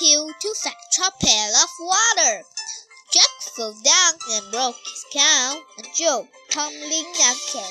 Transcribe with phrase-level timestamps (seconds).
[0.00, 2.44] hill to fetch a pail of water.
[3.12, 7.64] Jack fell down and broke his can, and Joe tumbling after.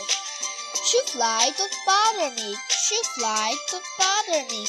[0.84, 2.56] Shoo-fly, don't bother me.
[2.70, 4.66] Shoo-fly, don't bother me.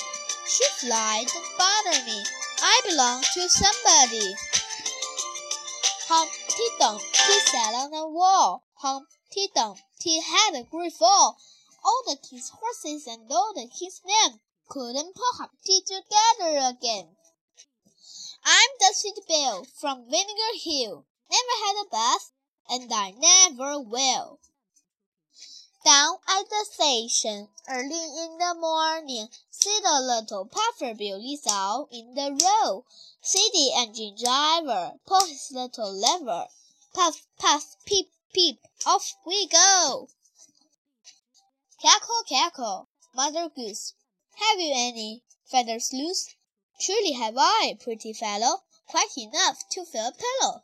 [0.46, 2.22] Shoo-fly, don't bother me.
[2.60, 4.34] I belong to somebody.
[6.08, 8.64] Humpty Dumpty sat on the wall.
[8.74, 11.38] Humpty Dumpty had a great fall.
[11.84, 17.16] All the king's horses and all the king's men couldn't put Humpty together again.
[18.44, 21.04] I'm Dusty Bill from Vinegar Hill.
[21.30, 22.32] Never had a bath,
[22.68, 24.38] and I never will.
[25.84, 32.14] Down at the station, early in the morning, see the little puffer Billy saw in
[32.14, 32.84] the road.
[33.20, 36.48] See the engine driver pull his little lever.
[36.94, 40.08] Puff, puff, peep, peep, off we go.
[41.80, 43.94] Cackle, cackle, Mother Goose,
[44.34, 46.34] have you any feathers loose?
[46.80, 50.62] Truly have I, pretty fellow, quite enough to fill a pillow.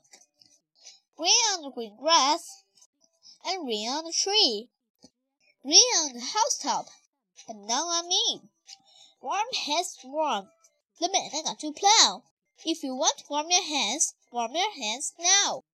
[1.16, 2.62] Green on the green grass,
[3.44, 4.70] and green on the tree,
[5.62, 6.88] green on the housetop,
[7.48, 8.42] but none on me.
[9.20, 10.52] Warm heads warm,
[11.00, 12.22] the men I got to plow.
[12.64, 15.64] If you want to warm your hands, warm your hands now.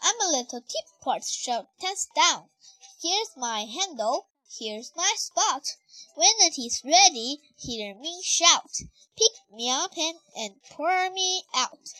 [0.00, 2.50] I'm a little teapot shut tense down.
[3.02, 5.76] Here's my handle, here's my spot.
[6.16, 8.70] When it is ready, hear me shout.
[9.16, 11.92] Pick me up and, and pour me out.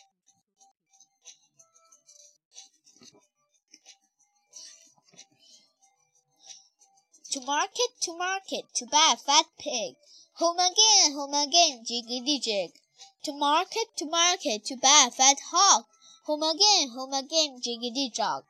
[7.31, 9.95] To market, to market, to buy a fat pig.
[10.35, 12.71] Home again, home again, jiggity jig.
[13.23, 15.83] To market, to market, to buy a fat hog.
[16.23, 18.45] Home again, home again, jiggity jog.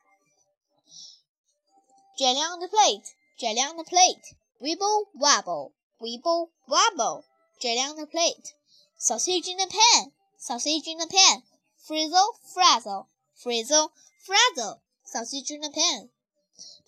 [2.16, 4.36] Jelly on the plate, jelly on the plate.
[4.58, 7.26] Wibble wobble, wibble wobble.
[7.60, 8.54] Jelly on the plate.
[8.96, 11.42] Sausage in the pan, sausage in the pan.
[11.76, 13.92] Frizzle, frazzle, frizzle,
[14.24, 14.80] frazzle.
[15.04, 16.08] Sausage in the pan.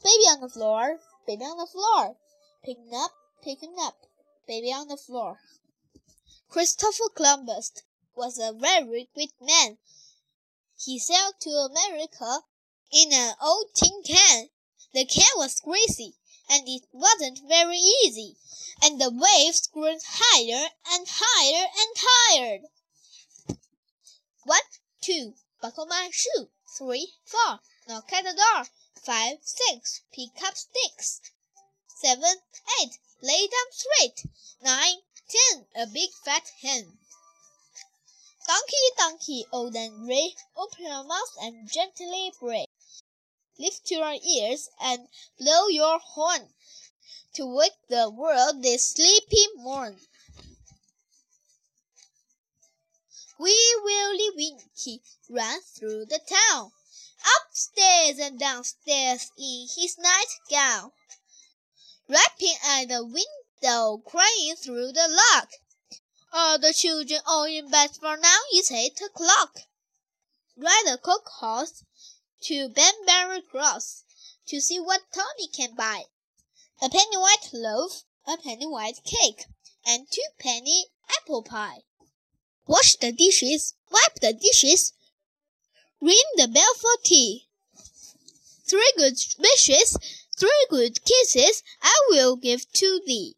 [0.02, 2.16] Baby on the floor, baby on the floor.
[2.64, 3.12] Picking up,
[3.42, 4.06] picking up,
[4.46, 5.38] baby on the floor.
[6.48, 7.72] Christopher Columbus
[8.14, 9.76] was a very great man.
[10.74, 12.44] He sailed to America
[12.90, 14.48] in an old tin can.
[14.94, 16.14] The can was greasy,
[16.48, 18.36] and it wasn't very easy,
[18.82, 22.58] and the waves grew higher and higher and higher.
[24.44, 24.62] One,
[25.02, 26.48] two, buckle my shoe.
[26.76, 28.66] Three, four, knock at the door.
[29.02, 31.20] Five, six, pick up sticks.
[32.00, 32.36] Seven,
[32.80, 34.22] eight, lay down straight.
[34.62, 36.98] Nine, ten, a big fat hen.
[38.46, 42.67] Donkey, donkey, old and gray, open your mouth and gently bray.
[43.60, 46.54] Lift your ears and blow your horn
[47.34, 50.00] to wake the world this sleepy morn.
[53.36, 56.70] Wee Willie Winkie ran through the town,
[57.36, 60.92] upstairs and downstairs in his nightgown,
[62.08, 65.50] rapping at the window, crying through the lock.
[66.32, 69.62] All the children all in bed for now it's eight o'clock.
[70.56, 71.84] Ride the coach horse
[72.42, 74.04] to Banbury Cross
[74.46, 76.04] to see what Tommy can buy.
[76.80, 79.44] A penny white loaf, a penny white cake,
[79.86, 81.82] and two penny apple pie.
[82.66, 84.92] Wash the dishes, wipe the dishes,
[86.00, 87.48] ring the bell for tea.
[88.66, 89.96] Three good wishes,
[90.38, 93.36] three good kisses I will give to thee.